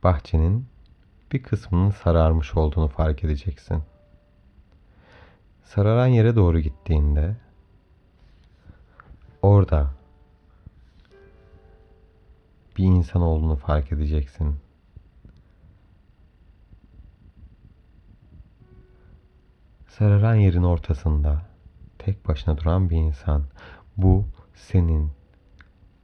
bahçenin 0.03 0.67
bir 1.31 1.43
kısmının 1.43 1.91
sararmış 1.91 2.55
olduğunu 2.55 2.87
fark 2.87 3.23
edeceksin. 3.23 3.83
Sararan 5.63 6.07
yere 6.07 6.35
doğru 6.35 6.59
gittiğinde 6.59 7.35
orada 9.41 10.00
bir 12.81 12.85
insan 12.85 13.21
olduğunu 13.21 13.55
fark 13.55 13.91
edeceksin. 13.91 14.55
Sararan 19.87 20.35
yerin 20.35 20.63
ortasında 20.63 21.41
tek 21.99 22.27
başına 22.27 22.57
duran 22.57 22.89
bir 22.89 22.97
insan. 22.97 23.43
Bu 23.97 24.25
senin 24.55 25.11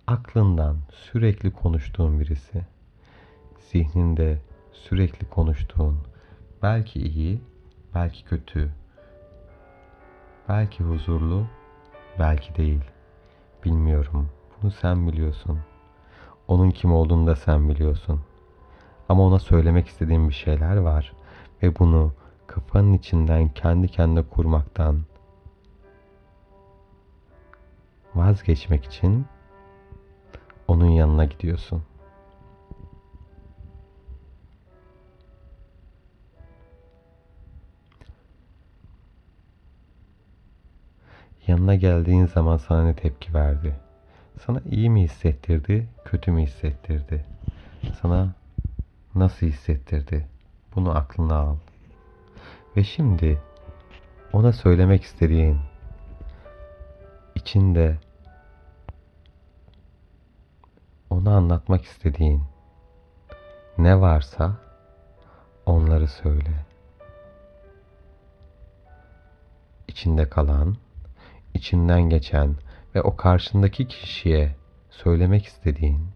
aklından 0.08 0.78
sürekli 0.92 1.52
konuştuğun 1.52 2.20
birisi. 2.20 2.66
Zihninde 3.60 4.42
sürekli 4.74 5.30
konuştuğun, 5.30 5.98
belki 6.64 7.00
iyi, 7.00 7.42
belki 7.96 8.24
kötü, 8.24 8.72
belki 10.50 10.84
huzurlu, 10.84 11.48
belki 12.20 12.56
değil. 12.56 12.84
Bilmiyorum. 13.66 14.30
Bunu 14.62 14.72
sen 14.72 15.08
biliyorsun. 15.08 15.60
Onun 16.48 16.72
kim 16.72 16.94
olduğunu 16.94 17.28
da 17.28 17.36
sen 17.36 17.70
biliyorsun. 17.70 18.22
Ama 19.10 19.24
ona 19.24 19.40
söylemek 19.40 19.88
istediğim 19.88 20.30
bir 20.30 20.34
şeyler 20.34 20.78
var 20.78 21.14
ve 21.64 21.80
bunu 21.80 22.14
kafanın 22.48 22.94
içinden 22.94 23.50
kendi 23.50 23.88
kendine 23.88 24.24
kurmaktan 24.24 25.04
vazgeçmek 28.16 28.86
için 28.86 29.26
onun 30.68 30.90
yanına 30.90 31.26
gidiyorsun. 31.26 31.84
Yanına 41.48 41.76
geldiğin 41.76 42.26
zaman 42.26 42.58
sana 42.58 42.84
ne 42.84 42.96
tepki 42.96 43.34
verdi? 43.34 43.87
Sana 44.46 44.62
iyi 44.72 44.90
mi 44.90 45.04
hissettirdi, 45.04 45.88
kötü 46.06 46.32
mü 46.32 46.42
hissettirdi? 46.42 47.26
Sana 48.02 48.34
nasıl 49.16 49.48
hissettirdi? 49.48 50.28
Bunu 50.76 50.98
aklına 50.98 51.36
al. 51.36 51.56
Ve 52.76 52.84
şimdi 52.84 53.42
ona 54.34 54.54
söylemek 54.54 55.04
istediğin 55.04 55.58
içinde 57.36 57.98
ona 61.10 61.36
anlatmak 61.38 61.86
istediğin 61.86 62.44
ne 63.78 64.02
varsa 64.02 64.58
onları 65.66 66.08
söyle. 66.08 66.66
İçinde 69.88 70.30
kalan, 70.30 70.76
içinden 71.54 72.02
geçen 72.02 72.56
ve 72.98 73.02
o 73.02 73.16
karşındaki 73.16 73.88
kişiye 73.88 74.56
söylemek 74.90 75.46
istediğin, 75.46 76.10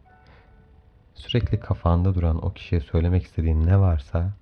sürekli 1.13 1.59
kafanda 1.59 2.15
duran 2.15 2.45
o 2.45 2.53
kişiye 2.53 2.81
söylemek 2.81 3.23
istediğin 3.23 3.67
ne 3.67 3.79
varsa 3.79 4.33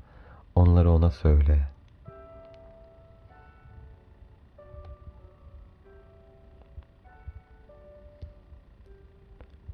onları 0.56 0.92
ona 0.92 1.12
söyle. 1.12 1.68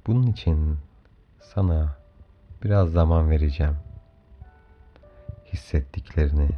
Bunun 0.07 0.27
için 0.27 0.77
sana 1.41 1.97
biraz 2.63 2.91
zaman 2.91 3.29
vereceğim. 3.29 3.77
Hissettiklerini, 5.53 6.49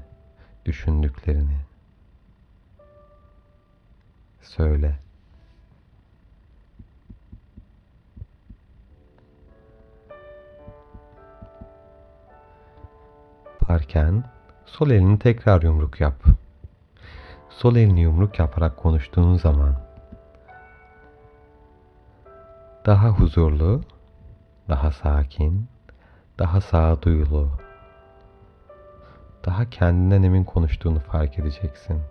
düşündüklerini 0.66 1.58
söyle. 4.42 5.07
Yaparken 13.68 14.24
sol 14.66 14.90
elini 14.90 15.20
tekrar 15.20 15.62
yumruk 15.62 16.02
yap. 16.02 16.24
Sol 17.50 17.76
elini 17.76 18.02
yumruk 18.02 18.40
yaparak 18.40 18.78
konuştuğun 18.78 19.36
zaman 19.36 19.76
daha 22.86 23.10
huzurlu, 23.10 23.82
daha 24.70 24.92
sakin, 24.92 25.68
daha 26.40 26.62
sağduyulu, 26.62 27.52
daha 29.46 29.70
kendinden 29.70 30.24
emin 30.24 30.44
konuştuğunu 30.44 31.00
fark 31.00 31.40
edeceksin. 31.40 32.02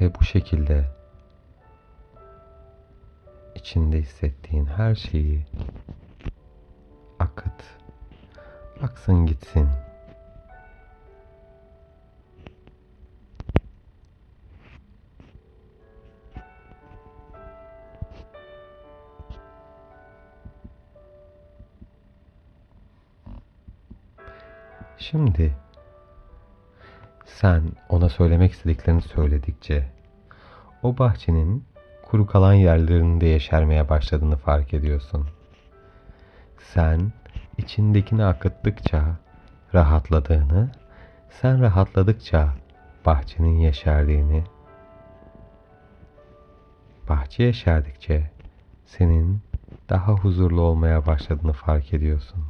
Ve 0.00 0.14
bu 0.14 0.24
şekilde 0.24 0.97
içinde 3.58 3.98
hissettiğin 3.98 4.66
her 4.66 4.94
şeyi 4.94 5.44
akıt. 7.18 7.62
Aksın 8.82 9.26
gitsin. 9.26 9.68
Şimdi 24.98 25.56
sen 27.24 27.62
ona 27.88 28.08
söylemek 28.08 28.52
istediklerini 28.52 29.02
söyledikçe 29.02 29.90
o 30.82 30.98
bahçenin 30.98 31.64
kuru 32.10 32.26
kalan 32.26 32.52
yerlerinde 32.54 33.26
yeşermeye 33.26 33.88
başladığını 33.88 34.36
fark 34.36 34.74
ediyorsun. 34.74 35.26
Sen 36.58 37.12
içindekini 37.58 38.24
akıttıkça 38.24 39.04
rahatladığını, 39.74 40.70
sen 41.30 41.60
rahatladıkça 41.60 42.54
bahçenin 43.06 43.58
yeşerdiğini, 43.58 44.44
bahçe 47.08 47.42
yeşerdikçe 47.42 48.30
senin 48.84 49.42
daha 49.88 50.12
huzurlu 50.12 50.60
olmaya 50.60 51.06
başladığını 51.06 51.52
fark 51.52 51.94
ediyorsun. 51.94 52.44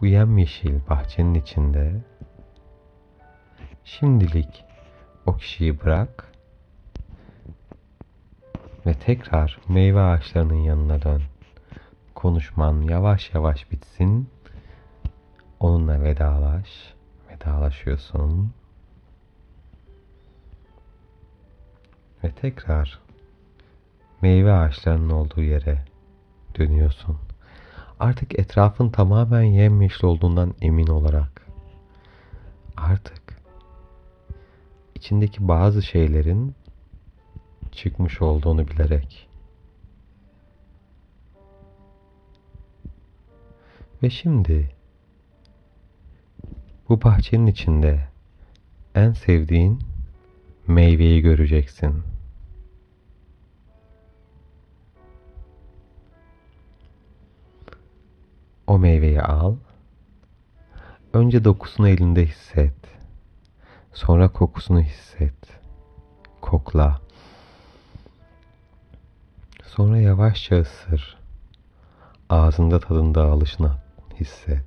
Bu 0.00 0.06
yemyeşil 0.06 0.80
bahçenin 0.90 1.34
içinde 1.34 2.04
şimdilik 3.84 4.64
o 5.26 5.36
kişiyi 5.36 5.80
bırak 5.80 6.35
Ve 8.86 8.94
tekrar 8.94 9.58
meyve 9.68 10.00
ağaçlarının 10.00 10.54
yanına 10.54 11.02
dön. 11.02 11.22
Konuşman 12.14 12.82
yavaş 12.82 13.34
yavaş 13.34 13.70
bitsin. 13.70 14.28
Onunla 15.60 16.02
vedalaş. 16.02 16.94
Vedalaşıyorsun. 17.30 18.52
Ve 22.24 22.30
tekrar 22.30 22.98
meyve 24.22 24.52
ağaçlarının 24.52 25.10
olduğu 25.10 25.42
yere 25.42 25.84
dönüyorsun. 26.58 27.18
Artık 28.00 28.38
etrafın 28.38 28.88
tamamen 28.88 29.42
yemyeşil 29.42 30.04
olduğundan 30.04 30.54
emin 30.60 30.86
olarak. 30.86 31.46
Artık 32.76 33.42
içindeki 34.94 35.48
bazı 35.48 35.82
şeylerin 35.82 36.54
çıkmış 37.76 38.22
olduğunu 38.22 38.68
bilerek. 38.68 39.28
Ve 44.02 44.10
şimdi 44.10 44.70
bu 46.88 47.02
bahçenin 47.02 47.46
içinde 47.46 48.08
en 48.94 49.12
sevdiğin 49.12 49.80
meyveyi 50.66 51.22
göreceksin. 51.22 52.02
O 58.66 58.78
meyveyi 58.78 59.22
al. 59.22 59.56
Önce 61.12 61.44
dokusunu 61.44 61.88
elinde 61.88 62.26
hisset. 62.26 62.74
Sonra 63.92 64.32
kokusunu 64.32 64.80
hisset. 64.80 65.60
Kokla. 66.40 67.05
Sonra 69.66 69.98
yavaşça 69.98 70.60
ısır. 70.60 71.18
Ağzında 72.30 72.80
tadın 72.80 73.14
dağılışını 73.14 73.72
hisset. 74.20 74.64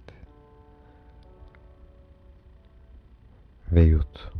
Ve 3.71 3.81
yut. 3.81 4.31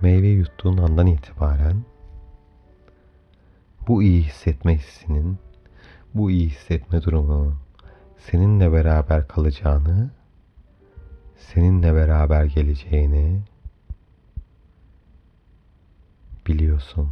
Meyve 0.00 0.26
yuttuğun 0.26 0.76
andan 0.76 1.06
itibaren 1.06 1.84
bu 3.88 4.02
iyi 4.02 4.22
hissetme 4.22 4.78
hissinin, 4.78 5.38
bu 6.14 6.30
iyi 6.30 6.48
hissetme 6.48 7.02
durumunun 7.02 7.54
seninle 8.18 8.72
beraber 8.72 9.28
kalacağını, 9.28 10.10
seninle 11.36 11.94
beraber 11.94 12.44
geleceğini 12.44 13.40
biliyorsun. 16.46 17.10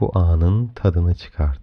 Bu 0.00 0.18
anın 0.18 0.68
tadını 0.68 1.14
çıkart. 1.14 1.60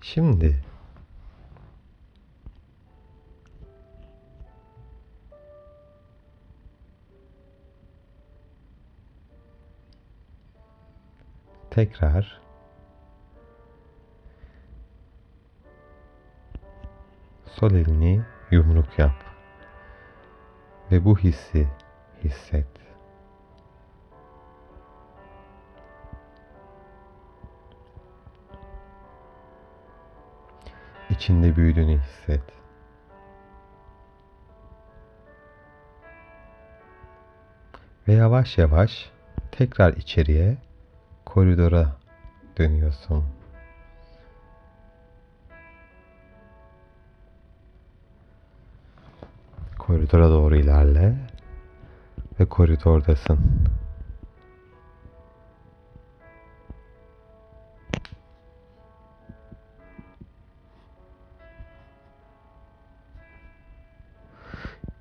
Şimdi 0.00 0.63
tekrar 11.74 12.40
sol 17.46 17.70
elini 17.70 18.22
yumruk 18.50 18.98
yap 18.98 19.24
ve 20.90 21.04
bu 21.04 21.18
hissi 21.18 21.68
hisset. 22.24 22.66
içinde 31.10 31.56
büyüdüğünü 31.56 31.98
hisset. 31.98 32.42
Ve 38.08 38.12
yavaş 38.12 38.58
yavaş 38.58 39.10
tekrar 39.52 39.92
içeriye 39.92 40.63
koridora 41.34 41.96
dönüyorsun. 42.58 43.24
Koridora 49.78 50.28
doğru 50.28 50.56
ilerle 50.56 51.16
ve 52.40 52.46
koridordasın. 52.46 53.38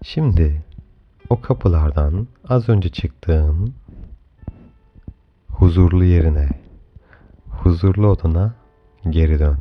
Şimdi 0.04 0.62
o 1.30 1.41
kapılardan 1.41 2.28
az 2.48 2.69
önce 2.69 2.89
çıktığın 2.89 3.83
huzurlu 5.63 6.04
yerine, 6.04 6.49
huzurlu 7.49 8.08
odana 8.08 8.54
geri 9.10 9.39
dön. 9.39 9.60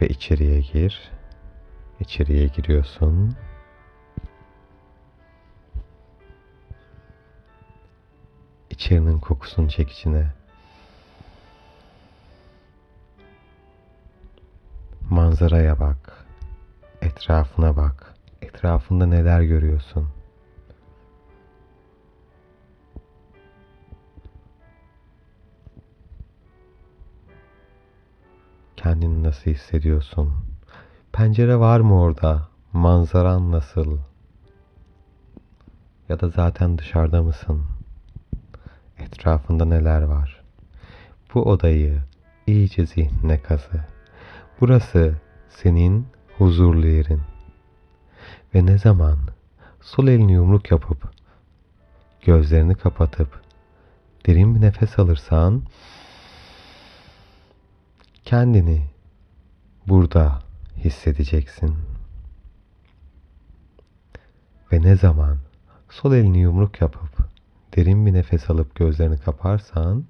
Ve 0.00 0.08
içeriye 0.08 0.60
gir. 0.60 1.10
İçeriye 2.00 2.46
giriyorsun. 2.46 3.36
İçerinin 8.70 9.18
kokusunu 9.18 9.68
çek 9.68 9.90
içine. 9.90 10.32
Manzaraya 15.10 15.80
bak. 15.80 16.26
Etrafına 17.02 17.76
bak. 17.76 18.14
Etrafında 18.42 19.06
neler 19.06 19.40
görüyorsun? 19.42 20.17
Kendini 28.88 29.22
nasıl 29.22 29.50
hissediyorsun? 29.50 30.32
Pencere 31.12 31.58
var 31.58 31.80
mı 31.80 32.00
orada? 32.00 32.48
Manzaran 32.72 33.52
nasıl? 33.52 33.98
Ya 36.08 36.20
da 36.20 36.28
zaten 36.28 36.78
dışarıda 36.78 37.22
mısın? 37.22 37.62
Etrafında 38.98 39.64
neler 39.64 40.02
var? 40.02 40.42
Bu 41.34 41.42
odayı 41.42 42.02
iyice 42.46 42.86
zihnine 42.86 43.42
kazı. 43.42 43.84
Burası 44.60 45.14
senin 45.48 46.06
huzurlu 46.38 46.86
yerin. 46.86 47.22
Ve 48.54 48.66
ne 48.66 48.78
zaman 48.78 49.18
sol 49.80 50.08
elini 50.08 50.32
yumruk 50.32 50.70
yapıp 50.70 51.10
gözlerini 52.24 52.74
kapatıp 52.74 53.40
derin 54.26 54.54
bir 54.54 54.60
nefes 54.60 54.98
alırsan 54.98 55.62
kendini 58.28 58.82
burada 59.86 60.38
hissedeceksin. 60.76 61.76
Ve 64.72 64.82
ne 64.82 64.96
zaman 64.96 65.38
sol 65.90 66.12
elini 66.12 66.38
yumruk 66.38 66.80
yapıp 66.80 67.18
derin 67.76 68.06
bir 68.06 68.12
nefes 68.12 68.50
alıp 68.50 68.74
gözlerini 68.74 69.18
kaparsan 69.18 70.04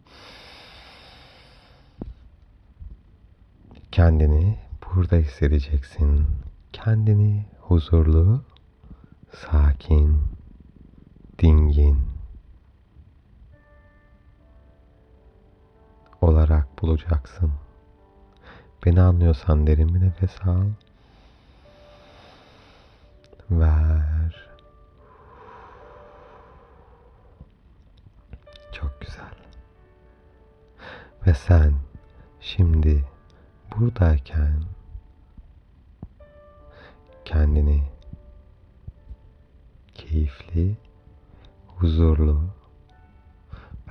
Kendini 3.92 4.58
burada 4.86 5.16
hissedeceksin. 5.16 6.26
Kendini 6.72 7.46
huzurlu, 7.60 8.44
sakin, 9.32 10.16
dingin 11.38 11.98
olarak 16.20 16.82
bulacaksın. 16.82 17.52
Beni 18.86 19.00
anlıyorsan 19.00 19.66
derin 19.66 19.94
bir 19.94 20.00
nefes 20.00 20.42
al. 20.46 20.66
Ver. 23.50 24.48
Çok 28.72 29.00
güzel. 29.00 29.34
Ve 31.26 31.34
sen 31.34 31.74
şimdi 32.40 33.04
buradayken 33.76 34.62
kendini 37.24 37.82
keyifli, 39.94 40.76
huzurlu, 41.66 42.40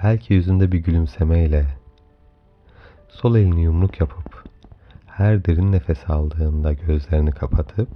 belki 0.03 0.33
yüzünde 0.33 0.71
bir 0.71 0.79
gülümsemeyle 0.79 1.77
sol 3.09 3.35
elini 3.35 3.61
yumruk 3.63 3.99
yapıp 3.99 4.36
her 5.17 5.45
derin 5.45 5.71
nefes 5.71 6.09
aldığında 6.09 6.73
gözlerini 6.73 7.31
kapatıp 7.31 7.89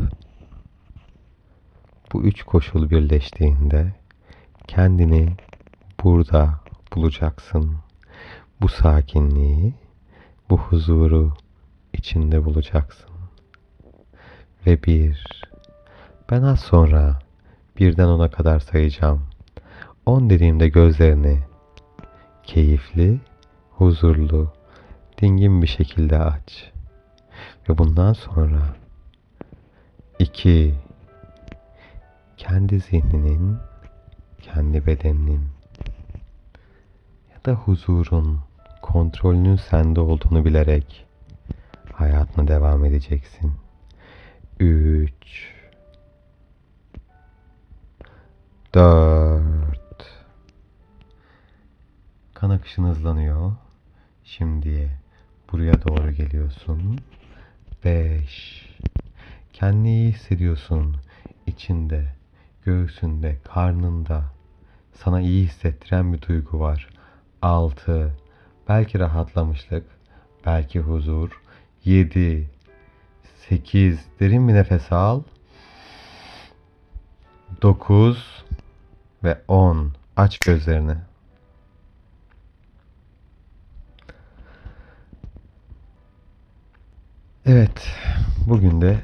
bu 2.13 2.23
üç 2.23 2.43
koşul 2.43 2.89
birleştiğinde 2.89 3.93
kendini 4.67 5.35
burada 6.03 6.59
bulacaksın. 6.95 7.75
Bu 8.61 8.67
sakinliği, 8.67 9.73
bu 10.49 10.57
huzuru 10.57 11.33
içinde 11.93 12.45
bulacaksın. 12.45 13.11
Ve 14.67 14.83
bir, 14.83 15.41
ben 16.31 16.41
az 16.41 16.59
sonra 16.59 17.19
birden 17.79 18.07
ona 18.07 18.31
kadar 18.31 18.59
sayacağım. 18.59 19.21
On 20.05 20.29
dediğimde 20.29 20.67
gözlerini 20.67 21.39
keyifli, 22.43 23.19
huzurlu, 23.71 24.53
dingin 25.21 25.61
bir 25.61 25.67
şekilde 25.67 26.19
aç. 26.19 26.70
Ve 27.69 27.77
bundan 27.77 28.13
sonra 28.13 28.61
iki, 30.19 30.75
kendi 32.37 32.79
zihninin, 32.79 33.57
kendi 34.41 34.85
bedeninin 34.85 35.41
ya 37.33 37.45
da 37.45 37.53
huzurun, 37.53 38.39
kontrolünün 38.81 39.55
sende 39.55 39.99
olduğunu 39.99 40.45
bilerek 40.45 41.05
hayatına 41.93 42.47
devam 42.47 42.85
edeceksin. 42.85 43.53
Üç, 44.59 45.53
dört, 48.73 50.07
kan 52.33 52.49
akışın 52.49 52.83
hızlanıyor. 52.83 53.51
Şimdi 54.23 54.91
buraya 55.51 55.73
doğru 55.87 56.11
geliyorsun. 56.11 56.99
Beş, 57.85 58.65
kendini 59.53 59.89
iyi 59.89 60.11
hissediyorsun. 60.11 60.97
İçinde, 61.47 62.05
göğsünde, 62.65 63.37
karnında 63.43 64.23
sana 64.93 65.21
iyi 65.21 65.45
hissettiren 65.45 66.13
bir 66.13 66.21
duygu 66.21 66.59
var. 66.59 66.89
6. 67.41 68.15
Belki 68.69 68.99
rahatlamışlık, 68.99 69.85
belki 70.45 70.79
huzur. 70.79 71.41
7. 71.85 72.49
8. 73.49 73.99
Derin 74.19 74.47
bir 74.47 74.53
nefes 74.53 74.91
al. 74.91 75.23
9 77.61 78.43
ve 79.23 79.41
10. 79.47 79.93
Aç 80.15 80.39
gözlerini. 80.39 80.95
Evet, 87.45 87.87
bugün 88.47 88.81
de 88.81 88.97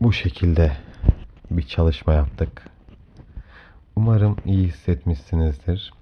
bu 0.00 0.12
şekilde 0.12 0.72
bir 1.50 1.62
çalışma 1.62 2.14
yaptık. 2.14 2.62
Umarım 3.96 4.36
iyi 4.44 4.68
hissetmişsinizdir 4.68 5.92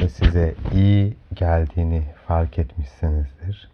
ve 0.00 0.08
size 0.08 0.54
iyi 0.72 1.16
geldiğini 1.34 2.04
fark 2.26 2.58
etmişsinizdir. 2.58 3.70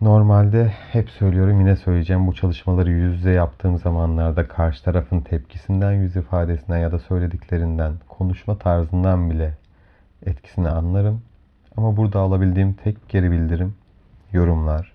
Normalde 0.00 0.68
hep 0.92 1.10
söylüyorum 1.10 1.60
yine 1.60 1.76
söyleyeceğim 1.76 2.26
bu 2.26 2.34
çalışmaları 2.34 2.90
yüz 2.90 3.14
yüze 3.14 3.30
yaptığım 3.30 3.78
zamanlarda 3.78 4.48
karşı 4.48 4.84
tarafın 4.84 5.20
tepkisinden, 5.20 5.92
yüz 5.92 6.16
ifadesinden 6.16 6.78
ya 6.78 6.92
da 6.92 6.98
söylediklerinden, 6.98 7.92
konuşma 8.08 8.58
tarzından 8.58 9.30
bile 9.30 9.54
etkisini 10.26 10.68
anlarım. 10.68 11.22
Ama 11.78 11.96
burada 11.96 12.20
alabildiğim 12.20 12.72
tek 12.72 13.08
geri 13.08 13.30
bildirim 13.30 13.74
yorumlar. 14.32 14.92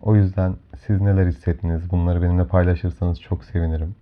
O 0.00 0.16
yüzden 0.16 0.56
siz 0.86 1.00
neler 1.00 1.26
hissettiniz 1.26 1.90
bunları 1.90 2.22
benimle 2.22 2.46
paylaşırsanız 2.46 3.20
çok 3.20 3.44
sevinirim. 3.44 3.94